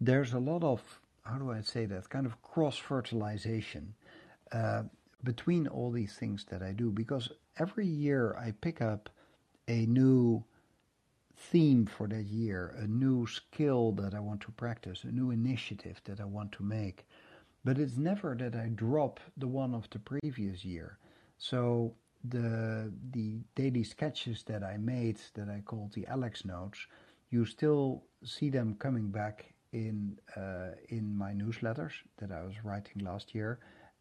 there's 0.00 0.32
a 0.32 0.38
lot 0.38 0.62
of, 0.62 0.80
how 1.24 1.36
do 1.36 1.50
I 1.50 1.62
say 1.62 1.84
that, 1.86 2.08
kind 2.08 2.26
of 2.26 2.40
cross 2.42 2.76
fertilization 2.76 3.92
uh, 4.52 4.84
between 5.24 5.66
all 5.66 5.90
these 5.90 6.14
things 6.14 6.46
that 6.50 6.62
I 6.62 6.70
do 6.72 6.90
because 6.90 7.28
every 7.58 7.86
year 7.86 8.36
I 8.38 8.52
pick 8.60 8.80
up 8.80 9.10
a 9.68 9.86
new 9.86 10.44
theme 11.36 11.86
for 11.86 12.06
that 12.08 12.24
year, 12.24 12.74
a 12.78 12.86
new 12.86 13.26
skill 13.26 13.92
that 13.92 14.14
I 14.14 14.20
want 14.20 14.40
to 14.42 14.52
practice, 14.52 15.04
a 15.04 15.12
new 15.12 15.30
initiative 15.30 16.00
that 16.04 16.20
I 16.20 16.24
want 16.24 16.52
to 16.52 16.62
make. 16.62 17.06
But 17.64 17.78
it's 17.78 17.96
never 17.96 18.34
that 18.36 18.54
I 18.54 18.68
drop 18.68 19.20
the 19.36 19.48
one 19.48 19.74
of 19.74 19.90
the 19.90 19.98
previous 19.98 20.64
year. 20.64 20.98
So 21.38 21.94
the 22.24 22.92
the 23.12 23.40
daily 23.54 23.84
sketches 23.84 24.42
that 24.44 24.62
I 24.62 24.76
made 24.76 25.18
that 25.34 25.48
I 25.48 25.60
called 25.64 25.92
the 25.92 26.06
Alex 26.06 26.44
notes, 26.44 26.86
you 27.30 27.44
still 27.44 28.04
see 28.24 28.50
them 28.50 28.76
coming 28.78 29.10
back 29.10 29.52
in 29.72 30.18
uh, 30.36 30.70
in 30.88 31.16
my 31.16 31.32
newsletters 31.32 31.92
that 32.18 32.32
I 32.32 32.42
was 32.42 32.54
writing 32.64 33.04
last 33.04 33.34
year, 33.34 33.58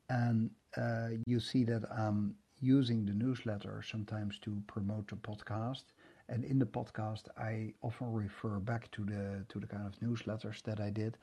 and 0.10 0.52
uh, 0.78 1.10
you 1.26 1.40
see 1.40 1.64
that 1.66 1.84
I'm 1.92 2.36
using 2.62 3.06
the 3.06 3.14
newsletter 3.14 3.84
sometimes 3.84 4.40
to 4.40 4.62
promote 4.68 5.08
the 5.08 5.16
podcast. 5.16 5.84
And 6.30 6.44
in 6.44 6.58
the 6.60 6.66
podcast, 6.66 7.24
I 7.38 7.74
often 7.82 8.12
refer 8.12 8.60
back 8.60 8.90
to 8.92 9.04
the 9.06 9.46
to 9.50 9.60
the 9.60 9.68
kind 9.68 9.86
of 9.86 10.00
newsletters 10.00 10.64
that 10.64 10.80
I 10.80 10.90
did. 10.90 11.18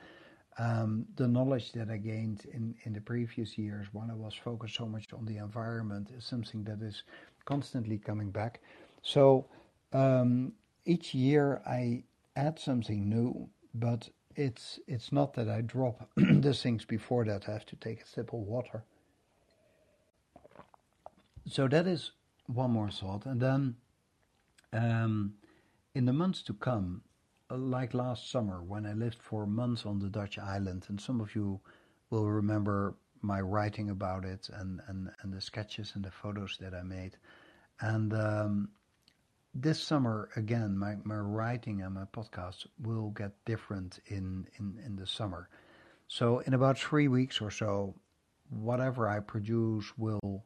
Um, 0.59 1.07
the 1.17 1.27
knowledge 1.27 1.73
that 1.73 1.89
I 1.89 1.97
gained 1.97 2.45
in, 2.53 2.75
in 2.85 2.93
the 2.93 3.01
previous 3.01 3.57
years 3.57 3.87
when 3.93 4.11
I 4.11 4.15
was 4.15 4.35
focused 4.35 4.75
so 4.77 4.87
much 4.87 5.13
on 5.13 5.25
the 5.25 5.39
environment 5.39 6.11
is 6.17 6.25
something 6.25 6.63
that 6.65 6.83
is 6.83 7.05
constantly 7.47 7.99
coming 7.99 8.31
back. 8.31 8.61
So 9.03 9.47
um, 9.93 10.53
each 10.85 11.15
year 11.15 11.63
I 11.67 12.05
add 12.37 12.59
something 12.59 13.09
new, 13.09 13.49
but 13.75 14.09
it's 14.37 14.79
it's 14.87 15.13
not 15.13 15.35
that 15.35 15.49
I 15.49 15.63
drop 15.63 16.09
the 16.17 16.55
things 16.55 16.85
before 16.85 17.25
that. 17.25 17.49
I 17.49 17.53
have 17.53 17.67
to 17.67 17.77
take 17.77 18.03
a 18.03 18.07
sip 18.07 18.33
of 18.33 18.41
water. 18.41 18.85
So 21.49 21.69
that 21.69 21.87
is 21.87 22.13
one 22.47 22.71
more 22.71 22.91
thought, 22.91 23.27
and 23.27 23.41
then 23.41 23.77
um, 24.73 25.35
in 25.95 26.05
the 26.07 26.13
months 26.13 26.43
to 26.45 26.55
come, 26.55 27.03
uh, 27.51 27.57
like 27.57 27.95
last 27.95 28.31
summer 28.31 28.63
when 28.63 28.87
I 28.87 28.93
lived 28.93 29.19
for 29.21 29.47
months 29.47 29.85
on 29.85 29.99
the 29.99 30.09
Dutch 30.09 30.39
island, 30.39 30.87
and 30.89 31.01
some 31.01 31.21
of 31.21 31.35
you 31.35 31.61
will 32.11 32.31
remember 32.31 32.95
my 33.23 33.41
writing 33.41 33.91
about 33.91 34.25
it 34.25 34.49
and, 34.53 34.81
and, 34.89 35.11
and 35.23 35.33
the 35.33 35.41
sketches 35.41 35.93
and 35.95 36.05
the 36.05 36.11
photos 36.11 36.59
that 36.61 36.75
I 36.75 36.83
made. 36.83 37.17
And 37.81 38.13
um, 38.13 38.69
this 39.55 39.83
summer, 39.83 40.29
again, 40.37 40.77
my, 40.77 40.97
my 41.05 41.17
writing 41.17 41.83
and 41.83 41.95
my 41.95 42.05
podcast 42.05 42.67
will 42.81 43.11
get 43.11 43.33
different 43.45 44.01
in, 44.07 44.47
in, 44.59 44.81
in 44.85 44.97
the 44.97 45.07
summer. 45.07 45.49
So, 46.09 46.41
in 46.41 46.55
about 46.55 46.79
three 46.79 47.09
weeks 47.09 47.41
or 47.41 47.51
so, 47.51 47.95
whatever 48.51 49.09
I 49.09 49.21
produce 49.21 49.97
will 49.97 50.45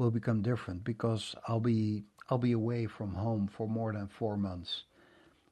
will 0.00 0.10
become 0.10 0.40
different 0.40 0.82
because 0.82 1.36
I'll 1.46 1.60
be 1.60 2.04
I'll 2.30 2.38
be 2.38 2.52
away 2.52 2.86
from 2.86 3.14
home 3.14 3.48
for 3.48 3.68
more 3.68 3.92
than 3.92 4.08
four 4.08 4.36
months. 4.36 4.84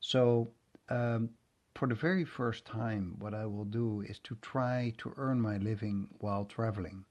So 0.01 0.49
um, 0.89 1.31
for 1.75 1.87
the 1.87 1.95
very 1.95 2.25
first 2.25 2.65
time, 2.65 3.17
what 3.19 3.35
I 3.35 3.47
will 3.47 3.67
do 3.67 4.03
is 4.09 4.19
to 4.21 4.37
try 4.41 4.95
to 4.99 5.13
earn 5.17 5.41
my 5.41 5.59
living 5.59 6.09
while 6.21 6.45
traveling. 6.45 7.05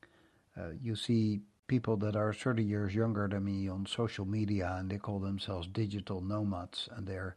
Uh, 0.58 0.70
you 0.82 0.96
see 0.96 1.41
people 1.67 1.98
that 1.98 2.15
are 2.15 2.34
30 2.34 2.63
years 2.63 2.96
younger 2.96 3.27
than 3.27 3.44
me 3.44 3.67
on 3.67 3.86
social 3.86 4.25
media 4.25 4.75
and 4.79 4.89
they 4.89 4.98
call 4.98 5.20
themselves 5.20 5.67
digital 5.67 6.22
nomads 6.22 6.89
and 6.96 7.06
they're 7.06 7.36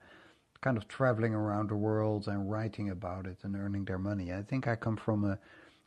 kind 0.61 0.77
of 0.77 0.87
traveling 0.89 1.35
around 1.35 1.69
the 1.69 1.77
world 1.77 2.29
and 2.29 2.51
writing 2.51 2.89
about 2.91 3.27
it 3.27 3.39
and 3.43 3.57
earning 3.57 3.85
their 3.85 3.99
money. 3.99 4.33
I 4.33 4.43
think 4.43 4.67
I 4.69 4.77
come 4.77 4.97
from 4.97 5.25
a 5.25 5.39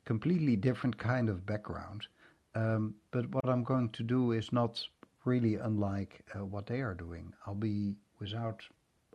completely 0.06 0.56
different 0.56 0.98
kind 0.98 1.30
of 1.30 1.46
background. 1.46 2.08
Um, 2.56 2.96
but 3.12 3.30
what 3.34 3.48
I'm 3.48 3.64
going 3.64 3.90
to 3.90 4.04
do 4.04 4.32
is 4.32 4.52
not 4.52 4.82
really 5.26 5.56
unlike 5.56 6.22
uh, 6.36 6.46
what 6.46 6.68
they 6.68 6.82
are 6.82 6.94
doing. 6.94 7.34
I'll 7.46 7.56
be 7.56 7.96
without, 8.20 8.62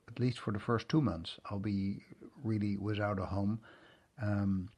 at 0.08 0.18
least 0.18 0.40
for 0.40 0.52
the 0.52 0.58
first 0.58 0.88
two 0.88 1.00
months, 1.00 1.38
I'll 1.50 1.58
be 1.58 2.02
really 2.42 2.76
without 2.76 3.20
a 3.20 3.26
home. 3.26 3.60
Um, 4.20 4.68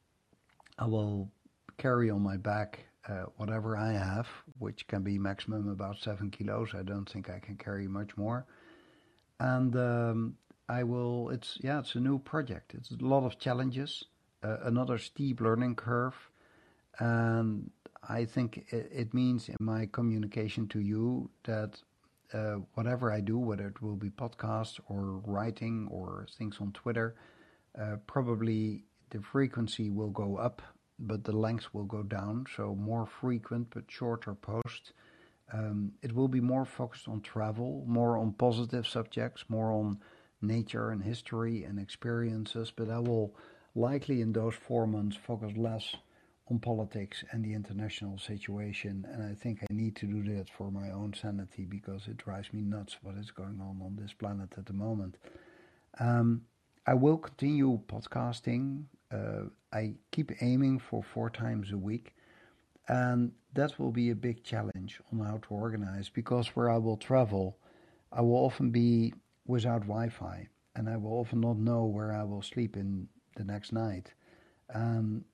I 0.78 0.86
will 0.86 1.30
carry 1.78 2.10
on 2.10 2.22
my 2.22 2.36
back 2.36 2.80
uh, 3.08 3.24
whatever 3.36 3.76
I 3.76 3.92
have, 3.92 4.28
which 4.58 4.86
can 4.86 5.02
be 5.02 5.18
maximum 5.18 5.68
about 5.68 5.98
seven 5.98 6.30
kilos. 6.30 6.74
I 6.74 6.82
don't 6.82 7.08
think 7.08 7.30
I 7.30 7.38
can 7.38 7.56
carry 7.56 7.88
much 7.88 8.16
more. 8.16 8.46
And 9.38 9.74
um, 9.76 10.36
I 10.68 10.82
will, 10.82 11.30
it's, 11.30 11.58
yeah, 11.62 11.78
it's 11.78 11.94
a 11.94 12.00
new 12.00 12.18
project. 12.18 12.74
It's 12.74 12.90
a 12.90 13.04
lot 13.04 13.24
of 13.24 13.38
challenges, 13.38 14.04
uh, 14.42 14.58
another 14.64 14.98
steep 14.98 15.40
learning 15.40 15.76
curve. 15.76 16.14
And 16.99 17.70
I 18.09 18.25
think 18.25 18.66
it, 18.70 18.90
it, 18.92 19.14
means 19.14 19.49
in 19.49 19.56
my 19.61 19.87
communication 19.87 20.68
to 20.68 20.80
you 20.80 21.30
that 21.44 21.80
uh, 22.32 22.56
whatever 22.75 23.12
I 23.12 23.20
do, 23.20 23.38
whether 23.38 23.68
it 23.68 23.82
will 23.82 23.97
be 23.97 24.11
podcasts 24.11 24.80
or 24.88 25.20
writing 25.25 25.88
or 25.90 26.26
things 26.37 26.59
on 26.61 26.73
Twitter, 26.73 27.14
uh, 27.80 27.97
probably 28.06 28.85
the 29.11 29.20
frequency 29.20 29.90
will 29.90 30.11
go 30.11 30.37
up, 30.37 30.62
but 30.99 31.25
the 31.25 31.37
length 31.37 31.68
will 31.73 31.85
go 31.85 32.02
down. 32.02 32.47
So 32.56 32.75
more 32.75 33.06
frequent 33.06 33.68
but 33.70 33.85
shorter 33.88 34.35
posts. 34.35 34.92
Um, 35.52 35.92
it 36.02 36.14
will 36.14 36.28
be 36.28 36.40
more 36.40 36.64
focused 36.64 37.09
on 37.09 37.20
travel, 37.23 37.85
more 37.87 38.16
on 38.16 38.32
positive 38.32 38.87
subjects, 38.87 39.44
more 39.49 39.73
on 39.73 39.99
nature 40.40 40.90
and 40.90 41.02
history 41.02 41.64
and 41.64 41.78
experiences. 41.78 42.73
But 42.75 42.88
I 42.88 43.00
will 43.00 43.35
likely 43.75 44.20
in 44.20 44.32
those 44.32 44.54
four 44.54 44.87
months 44.87 45.16
focus 45.16 45.56
less 45.56 45.97
on 46.50 46.59
politics 46.59 47.25
and 47.30 47.45
the 47.45 47.54
international 47.54 48.19
situation. 48.19 49.07
And 49.12 49.23
I 49.23 49.35
think 49.35 49.62
I 49.62 49.73
need 49.73 49.97
to 49.97 50.07
do 50.07 50.23
that 50.35 50.49
for 50.50 50.71
my 50.71 50.90
own 50.90 51.14
sanity 51.14 51.64
because 51.64 52.09
it 52.09 52.16
drives 52.16 52.52
me 52.52 52.62
nuts 52.62 52.97
what 53.02 53.16
is 53.16 53.30
going 53.30 53.61
on 53.61 53.80
on 53.83 53.97
this 54.00 54.12
planet 54.12 54.50
at 54.57 54.66
the 54.66 54.73
moment. 54.73 55.16
Um, 55.99 56.42
I 56.87 56.95
will 56.95 57.19
continue 57.19 57.80
podcasting. 57.87 58.85
Uh, 59.12 59.50
I 59.73 59.95
keep 60.11 60.33
aiming 60.42 60.78
for 60.78 61.02
four 61.02 61.30
times 61.30 61.73
a 61.73 61.78
week. 61.78 62.14
And 62.88 63.33
that 63.54 63.78
will 63.78 63.92
be 63.92 64.11
a 64.11 64.14
big 64.14 64.42
challenge 64.42 65.00
on 65.12 65.21
how 65.21 65.37
to 65.37 65.49
organize 65.50 66.09
because 66.09 66.49
where 66.49 66.69
I 66.69 66.78
will 66.78 66.97
travel, 66.97 67.57
I 68.12 68.21
will 68.23 68.37
often 68.37 68.71
be 68.71 69.14
without 69.47 69.83
Wi 69.83 70.09
Fi 70.09 70.49
and 70.75 70.88
I 70.88 70.97
will 70.97 71.12
often 71.12 71.40
not 71.40 71.59
know 71.59 71.85
where 71.85 72.12
I 72.12 72.25
will 72.25 72.42
sleep 72.42 72.76
in 72.76 73.09
the 73.37 73.45
next 73.45 73.73
night. 73.73 74.12
Um, 74.75 75.25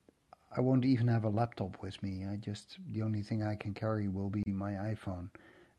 I 0.55 0.61
won't 0.61 0.85
even 0.85 1.07
have 1.07 1.25
a 1.25 1.29
laptop 1.29 1.81
with 1.81 2.01
me. 2.01 2.25
I 2.25 2.37
just 2.37 2.77
the 2.91 3.01
only 3.01 3.21
thing 3.21 3.43
I 3.43 3.55
can 3.55 3.73
carry 3.73 4.07
will 4.07 4.29
be 4.29 4.43
my 4.47 4.71
iPhone, 4.71 5.29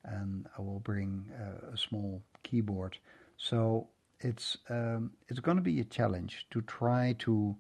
and 0.05 0.47
I 0.57 0.63
will 0.63 0.81
bring 0.81 1.25
uh, 1.41 1.73
a 1.73 1.77
small 1.77 2.23
keyboard. 2.43 2.99
So 3.37 3.89
it's 4.21 4.59
um, 4.69 5.13
it's 5.29 5.41
going 5.41 5.57
to 5.57 5.63
be 5.63 5.81
a 5.81 5.85
challenge 5.85 6.47
to 6.51 6.61
try 6.63 7.15
to 7.21 7.57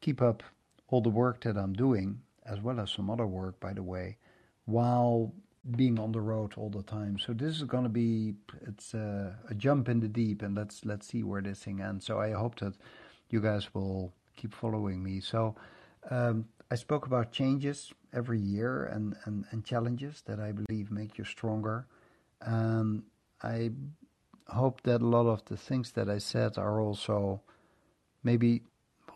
keep 0.00 0.20
up 0.20 0.42
all 0.88 1.00
the 1.00 1.08
work 1.08 1.42
that 1.42 1.56
I'm 1.56 1.72
doing, 1.72 2.20
as 2.46 2.60
well 2.60 2.80
as 2.80 2.90
some 2.90 3.10
other 3.10 3.26
work, 3.26 3.58
by 3.60 3.72
the 3.72 3.82
way, 3.82 4.16
while 4.64 5.32
being 5.76 5.98
on 5.98 6.10
the 6.12 6.20
road 6.20 6.54
all 6.56 6.70
the 6.70 6.82
time. 6.82 7.18
So 7.18 7.32
this 7.32 7.56
is 7.56 7.64
going 7.64 7.84
to 7.84 7.90
be 7.90 8.34
it's 8.66 8.94
a, 8.94 9.36
a 9.48 9.54
jump 9.54 9.88
in 9.88 10.00
the 10.00 10.08
deep, 10.08 10.42
and 10.42 10.56
let's 10.56 10.84
let's 10.84 11.06
see 11.06 11.22
where 11.22 11.42
this 11.42 11.60
thing 11.60 11.80
ends. 11.80 12.06
So 12.06 12.18
I 12.20 12.32
hope 12.32 12.58
that 12.60 12.74
you 13.30 13.40
guys 13.40 13.72
will 13.74 14.12
keep 14.36 14.54
following 14.54 15.02
me. 15.02 15.20
So 15.20 15.54
um, 16.08 16.46
I 16.70 16.76
spoke 16.76 17.06
about 17.06 17.32
changes 17.32 17.92
every 18.12 18.38
year 18.38 18.84
and, 18.84 19.16
and, 19.24 19.44
and 19.50 19.64
challenges 19.64 20.22
that 20.26 20.40
I 20.40 20.52
believe 20.52 20.90
make 20.90 21.18
you 21.18 21.24
stronger. 21.24 21.86
Um, 22.46 23.04
I 23.42 23.70
hope 24.46 24.82
that 24.82 25.02
a 25.02 25.06
lot 25.06 25.26
of 25.26 25.44
the 25.46 25.56
things 25.56 25.92
that 25.92 26.08
I 26.08 26.18
said 26.18 26.58
are 26.58 26.80
also 26.80 27.40
maybe, 28.22 28.62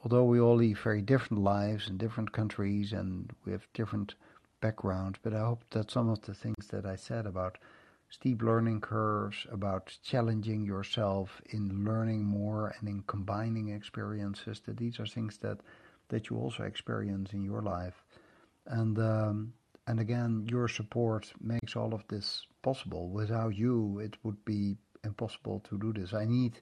although 0.02 0.24
we 0.24 0.40
all 0.40 0.56
live 0.56 0.78
very 0.78 1.02
different 1.02 1.42
lives 1.42 1.88
in 1.88 1.96
different 1.96 2.32
countries 2.32 2.92
and 2.92 3.30
we 3.44 3.52
have 3.52 3.66
different 3.72 4.14
backgrounds, 4.60 5.18
but 5.22 5.34
I 5.34 5.40
hope 5.40 5.64
that 5.70 5.90
some 5.90 6.08
of 6.08 6.22
the 6.22 6.34
things 6.34 6.68
that 6.68 6.86
I 6.86 6.96
said 6.96 7.26
about 7.26 7.58
steep 8.10 8.42
learning 8.42 8.80
curves, 8.80 9.46
about 9.50 9.96
challenging 10.02 10.64
yourself 10.64 11.42
in 11.50 11.84
learning 11.84 12.24
more 12.24 12.74
and 12.78 12.88
in 12.88 13.02
combining 13.06 13.68
experiences, 13.68 14.60
that 14.66 14.76
these 14.76 15.00
are 15.00 15.06
things 15.06 15.38
that, 15.38 15.58
that 16.08 16.30
you 16.30 16.36
also 16.36 16.64
experience 16.64 17.32
in 17.32 17.42
your 17.42 17.62
life. 17.62 18.02
And 18.66 18.98
um, 18.98 19.52
and 19.86 20.00
again, 20.00 20.46
your 20.50 20.68
support 20.68 21.30
makes 21.40 21.76
all 21.76 21.92
of 21.92 22.04
this 22.08 22.46
possible. 22.62 23.08
Without 23.10 23.54
you, 23.54 23.98
it 23.98 24.16
would 24.22 24.42
be 24.44 24.76
impossible 25.04 25.60
to 25.68 25.78
do 25.78 25.92
this. 25.92 26.14
I 26.14 26.24
need 26.24 26.60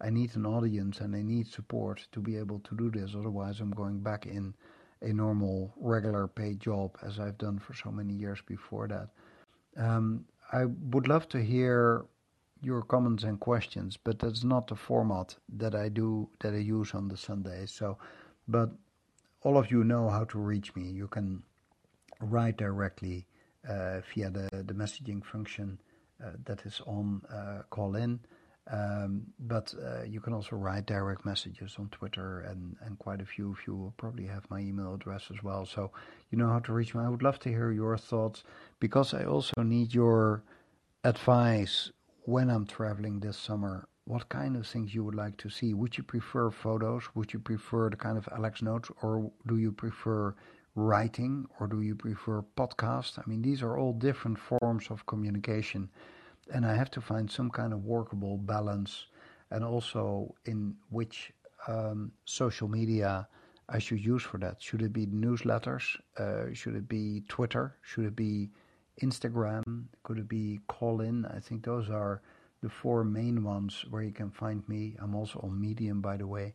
I 0.00 0.10
need 0.10 0.34
an 0.36 0.46
audience 0.46 1.00
and 1.00 1.14
I 1.14 1.22
need 1.22 1.46
support 1.46 2.06
to 2.12 2.20
be 2.20 2.36
able 2.36 2.60
to 2.60 2.76
do 2.76 2.90
this. 2.90 3.14
Otherwise, 3.14 3.60
I'm 3.60 3.70
going 3.70 4.00
back 4.00 4.26
in 4.26 4.54
a 5.02 5.12
normal, 5.12 5.72
regular 5.76 6.26
paid 6.26 6.60
job 6.60 6.96
as 7.02 7.20
I've 7.20 7.38
done 7.38 7.58
for 7.58 7.74
so 7.74 7.90
many 7.90 8.12
years 8.12 8.40
before 8.46 8.88
that. 8.88 9.08
Um, 9.76 10.24
I 10.52 10.64
would 10.64 11.08
love 11.08 11.28
to 11.30 11.42
hear 11.42 12.06
your 12.62 12.82
comments 12.82 13.24
and 13.24 13.38
questions, 13.38 13.96
but 13.96 14.18
that's 14.18 14.44
not 14.44 14.66
the 14.66 14.76
format 14.76 15.36
that 15.56 15.74
I 15.74 15.88
do 15.88 16.28
that 16.40 16.54
I 16.54 16.58
use 16.58 16.94
on 16.94 17.08
the 17.08 17.16
Sundays. 17.16 17.70
So, 17.70 17.98
but 18.48 18.70
all 19.42 19.58
of 19.58 19.70
you 19.70 19.84
know 19.84 20.08
how 20.08 20.24
to 20.24 20.38
reach 20.38 20.74
me. 20.74 20.84
You 20.84 21.08
can 21.08 21.42
write 22.20 22.56
directly 22.56 23.26
uh, 23.68 24.00
via 24.14 24.30
the, 24.30 24.48
the 24.52 24.74
messaging 24.74 25.24
function 25.24 25.80
uh, 26.24 26.30
that 26.44 26.64
is 26.64 26.80
on 26.86 27.22
uh, 27.32 27.62
Callin. 27.70 28.20
Um, 28.70 29.26
but 29.38 29.74
uh, 29.84 30.04
you 30.04 30.20
can 30.20 30.32
also 30.32 30.56
write 30.56 30.86
direct 30.86 31.26
messages 31.26 31.76
on 31.78 31.88
Twitter 31.90 32.40
and, 32.40 32.76
and 32.80 32.98
quite 32.98 33.20
a 33.20 33.26
few 33.26 33.50
of 33.50 33.58
you 33.66 33.76
will 33.76 33.94
probably 33.98 34.24
have 34.26 34.48
my 34.48 34.60
email 34.60 34.94
address 34.94 35.24
as 35.30 35.42
well. 35.42 35.66
So 35.66 35.90
you 36.30 36.38
know 36.38 36.48
how 36.48 36.60
to 36.60 36.72
reach 36.72 36.94
me. 36.94 37.02
I 37.02 37.10
would 37.10 37.22
love 37.22 37.38
to 37.40 37.50
hear 37.50 37.72
your 37.72 37.98
thoughts 37.98 38.42
because 38.80 39.12
I 39.12 39.24
also 39.24 39.62
need 39.62 39.92
your 39.92 40.42
advice 41.04 41.90
when 42.22 42.48
I'm 42.48 42.64
traveling 42.64 43.20
this 43.20 43.36
summer 43.36 43.86
what 44.06 44.28
kind 44.28 44.56
of 44.56 44.66
things 44.66 44.94
you 44.94 45.02
would 45.02 45.14
like 45.14 45.36
to 45.38 45.48
see. 45.48 45.72
Would 45.72 45.96
you 45.96 46.04
prefer 46.04 46.50
photos? 46.50 47.04
Would 47.14 47.32
you 47.32 47.38
prefer 47.38 47.88
the 47.90 47.96
kind 47.96 48.18
of 48.18 48.28
Alex 48.32 48.62
notes, 48.62 48.90
or 49.02 49.30
do 49.46 49.56
you 49.58 49.72
prefer 49.72 50.34
writing, 50.74 51.46
or 51.58 51.66
do 51.66 51.80
you 51.80 51.94
prefer 51.94 52.44
podcast? 52.56 53.18
I 53.18 53.22
mean, 53.26 53.42
these 53.42 53.62
are 53.62 53.78
all 53.78 53.92
different 53.92 54.38
forms 54.38 54.88
of 54.90 55.06
communication, 55.06 55.88
and 56.52 56.66
I 56.66 56.74
have 56.74 56.90
to 56.92 57.00
find 57.00 57.30
some 57.30 57.50
kind 57.50 57.72
of 57.72 57.84
workable 57.84 58.36
balance, 58.36 59.06
and 59.50 59.64
also 59.64 60.34
in 60.44 60.74
which 60.90 61.32
um, 61.66 62.12
social 62.26 62.68
media 62.68 63.26
I 63.68 63.78
should 63.78 64.04
use 64.04 64.22
for 64.22 64.36
that. 64.38 64.62
Should 64.62 64.82
it 64.82 64.92
be 64.92 65.06
newsletters? 65.06 65.96
Uh, 66.18 66.52
should 66.52 66.76
it 66.76 66.86
be 66.88 67.22
Twitter? 67.28 67.76
Should 67.80 68.04
it 68.04 68.16
be 68.16 68.50
Instagram? 69.00 69.84
Could 70.02 70.18
it 70.18 70.28
be 70.28 70.60
Callin? 70.68 71.24
I 71.24 71.40
think 71.40 71.64
those 71.64 71.88
are 71.88 72.20
the 72.64 72.70
four 72.70 73.04
main 73.04 73.44
ones 73.44 73.84
where 73.90 74.02
you 74.02 74.10
can 74.10 74.30
find 74.30 74.66
me. 74.68 74.96
I'm 74.98 75.14
also 75.14 75.38
on 75.42 75.60
Medium, 75.60 76.00
by 76.00 76.16
the 76.16 76.26
way. 76.26 76.54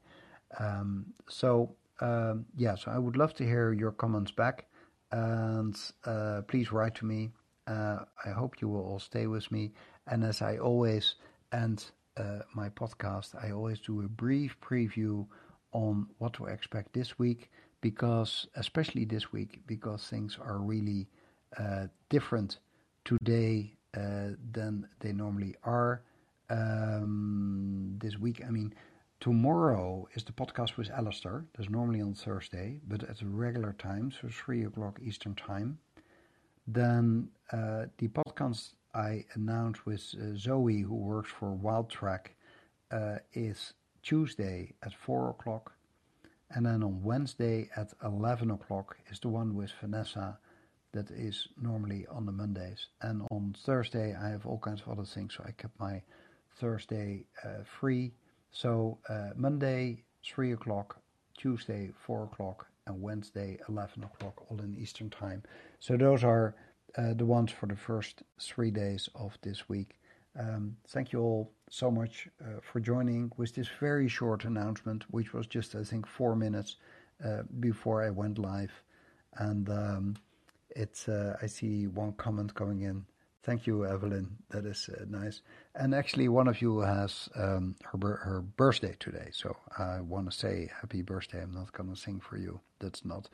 Um, 0.60 1.06
so 1.30 1.76
um, 2.00 2.45
yeah, 2.58 2.74
so 2.74 2.89
I 2.89 2.98
would 2.98 3.15
love 3.15 3.36
to 3.36 3.45
hear 3.45 3.74
your 3.74 3.91
comments 3.91 4.32
back, 4.32 4.65
and 5.12 5.78
uh, 6.06 6.41
please 6.48 6.72
write 6.72 6.95
to 6.95 7.06
me. 7.06 7.30
Uh, 7.67 8.00
I 8.26 8.32
hope 8.32 8.60
you 8.60 8.67
will 8.67 8.82
all 8.82 9.00
stay 9.00 9.28
with 9.28 9.52
me. 9.52 9.72
And 10.08 10.24
as 10.24 10.41
I 10.41 10.58
always 10.58 11.15
end 11.54 11.91
uh, 12.17 12.39
my 12.56 12.69
podcast, 12.69 13.36
I 13.43 13.52
always 13.52 13.80
do 13.80 14.02
a 14.02 14.08
brief 14.08 14.58
preview 14.62 15.28
on 15.72 16.08
what 16.17 16.34
to 16.34 16.45
expect 16.45 16.93
this 16.93 17.19
week, 17.19 17.52
because 17.82 18.48
especially 18.56 19.06
this 19.06 19.32
week, 19.32 19.62
because 19.67 20.08
things 20.08 20.39
are 20.41 20.58
really 20.58 21.08
uh, 21.60 21.86
different 22.10 22.58
today 23.06 23.76
than 23.93 24.88
they 24.99 25.12
normally 25.12 25.56
are 25.63 26.02
um, 26.49 27.97
this 28.02 28.17
week. 28.17 28.41
I 28.45 28.49
mean, 28.49 28.73
tomorrow 29.19 30.08
is 30.13 30.23
the 30.23 30.32
podcast 30.32 30.78
with 30.78 30.89
Alister. 30.91 31.45
That's 31.58 31.69
normally 31.69 32.02
on 32.02 32.13
Thursday, 32.13 32.80
but 32.88 33.04
at 33.04 33.21
a 33.21 33.28
regular 33.28 33.73
time, 33.73 34.12
so 34.12 34.28
3 34.30 34.65
o'clock 34.65 34.99
Eastern 35.04 35.36
Time. 35.36 35.80
Then 36.67 37.30
uh, 37.52 37.86
the 37.97 38.10
podcast 38.10 38.73
I 38.93 39.25
announced 39.34 39.86
with 39.86 40.13
uh, 40.15 40.38
Zoe, 40.38 40.82
who 40.82 40.95
works 40.95 41.32
for 41.32 41.56
Wildtrack, 41.56 42.28
uh, 42.91 43.17
is 43.34 43.73
Tuesday 44.04 44.73
at 44.84 44.93
4 44.93 45.32
o'clock. 45.32 45.73
And 46.52 46.65
then 46.65 46.84
on 46.84 47.04
Wednesday 47.04 47.69
at 47.75 47.93
11 48.04 48.49
o'clock 48.49 48.97
is 49.12 49.19
the 49.19 49.30
one 49.30 49.56
with 49.56 49.71
Vanessa 49.80 50.39
that 50.91 51.12
is 51.12 51.47
normally 51.62 52.06
on 52.10 52.25
the 52.25 52.32
Mondays. 52.32 52.88
And 53.02 53.28
on 53.32 53.56
Thursday, 53.58 54.15
I 54.15 54.30
have 54.30 54.45
all 54.45 54.60
kinds 54.60 54.82
of 54.82 54.89
other 54.89 55.06
things, 55.06 55.36
so 55.36 55.43
I 55.45 55.52
kept 55.52 55.80
my 55.80 56.02
Thursday 56.56 57.25
uh, 57.43 57.63
free. 57.63 58.13
So 58.52 58.97
uh, 59.08 59.30
Monday, 59.36 60.04
3 60.23 60.54
o'clock, 60.54 60.99
Tuesday, 61.38 61.91
4 62.06 62.23
o'clock, 62.23 62.67
and 62.88 63.02
Wednesday, 63.02 63.60
11 63.69 64.04
o'clock, 64.04 64.43
all 64.49 64.60
in 64.60 64.75
Eastern 64.75 65.10
Time. 65.10 65.43
So 65.80 65.95
those 65.95 66.23
are 66.23 66.56
uh, 66.97 67.13
the 67.13 67.25
ones 67.25 67.52
for 67.52 67.67
the 67.67 67.75
first 67.75 68.23
three 68.41 68.71
days 68.71 69.08
of 69.15 69.38
this 69.41 69.69
week. 69.69 69.99
Um, 70.38 70.78
thank 70.88 71.12
you 71.12 71.21
all 71.21 71.52
so 71.69 71.91
much 71.91 72.28
uh, 72.41 72.60
for 72.62 72.80
joining 72.80 73.32
with 73.38 73.54
this 73.54 73.67
very 73.80 74.08
short 74.08 74.45
announcement, 74.45 75.06
which 75.12 75.34
was 75.34 75.47
just, 75.47 75.75
I 75.75 75.84
think, 75.84 76.08
four 76.08 76.36
minutes 76.36 76.78
uh, 77.23 77.43
before 77.60 78.04
I 78.04 78.10
went 78.10 78.39
live. 78.39 78.71
And 79.38 79.69
um, 79.69 80.15
it's 80.75 81.08
uh, 81.10 81.38
I 81.41 81.47
see 81.47 81.88
one 81.88 82.13
comment 82.13 82.53
coming 82.53 82.82
in. 82.82 83.05
Thank 83.43 83.65
you, 83.65 83.86
Evelyn. 83.86 84.38
That 84.49 84.65
is 84.65 84.89
uh, 84.89 85.05
nice. 85.10 85.41
And 85.75 85.95
actually, 85.95 86.27
one 86.27 86.47
of 86.47 86.62
you 86.62 86.79
has 86.79 87.29
um, 87.36 87.75
her 87.84 88.15
her 88.17 88.41
birthday 88.41 88.95
today, 88.99 89.29
so 89.32 89.55
I 89.77 90.01
want 90.01 90.29
to 90.29 90.38
say 90.38 90.69
happy 90.82 91.01
birthday. 91.01 91.41
I'm 91.41 91.53
not 91.53 91.71
gonna 91.71 91.95
sing 91.95 92.19
for 92.19 92.38
you. 92.38 92.60
That's 92.79 93.05
not 93.05 93.29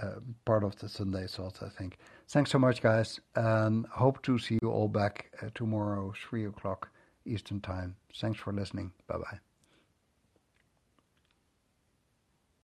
uh, 0.00 0.20
part 0.44 0.62
of 0.62 0.76
the 0.76 0.88
Sunday 0.88 1.26
thought. 1.26 1.62
I 1.62 1.68
think. 1.70 1.98
Thanks 2.28 2.50
so 2.50 2.58
much, 2.58 2.82
guys, 2.82 3.18
and 3.34 3.86
hope 3.86 4.22
to 4.22 4.38
see 4.38 4.58
you 4.62 4.70
all 4.70 4.88
back 4.88 5.32
uh, 5.42 5.48
tomorrow, 5.54 6.12
three 6.28 6.44
o'clock 6.46 6.90
Eastern 7.24 7.60
time. 7.60 7.96
Thanks 8.14 8.38
for 8.38 8.52
listening. 8.52 8.92
Bye 9.08 9.18
bye. 9.18 9.45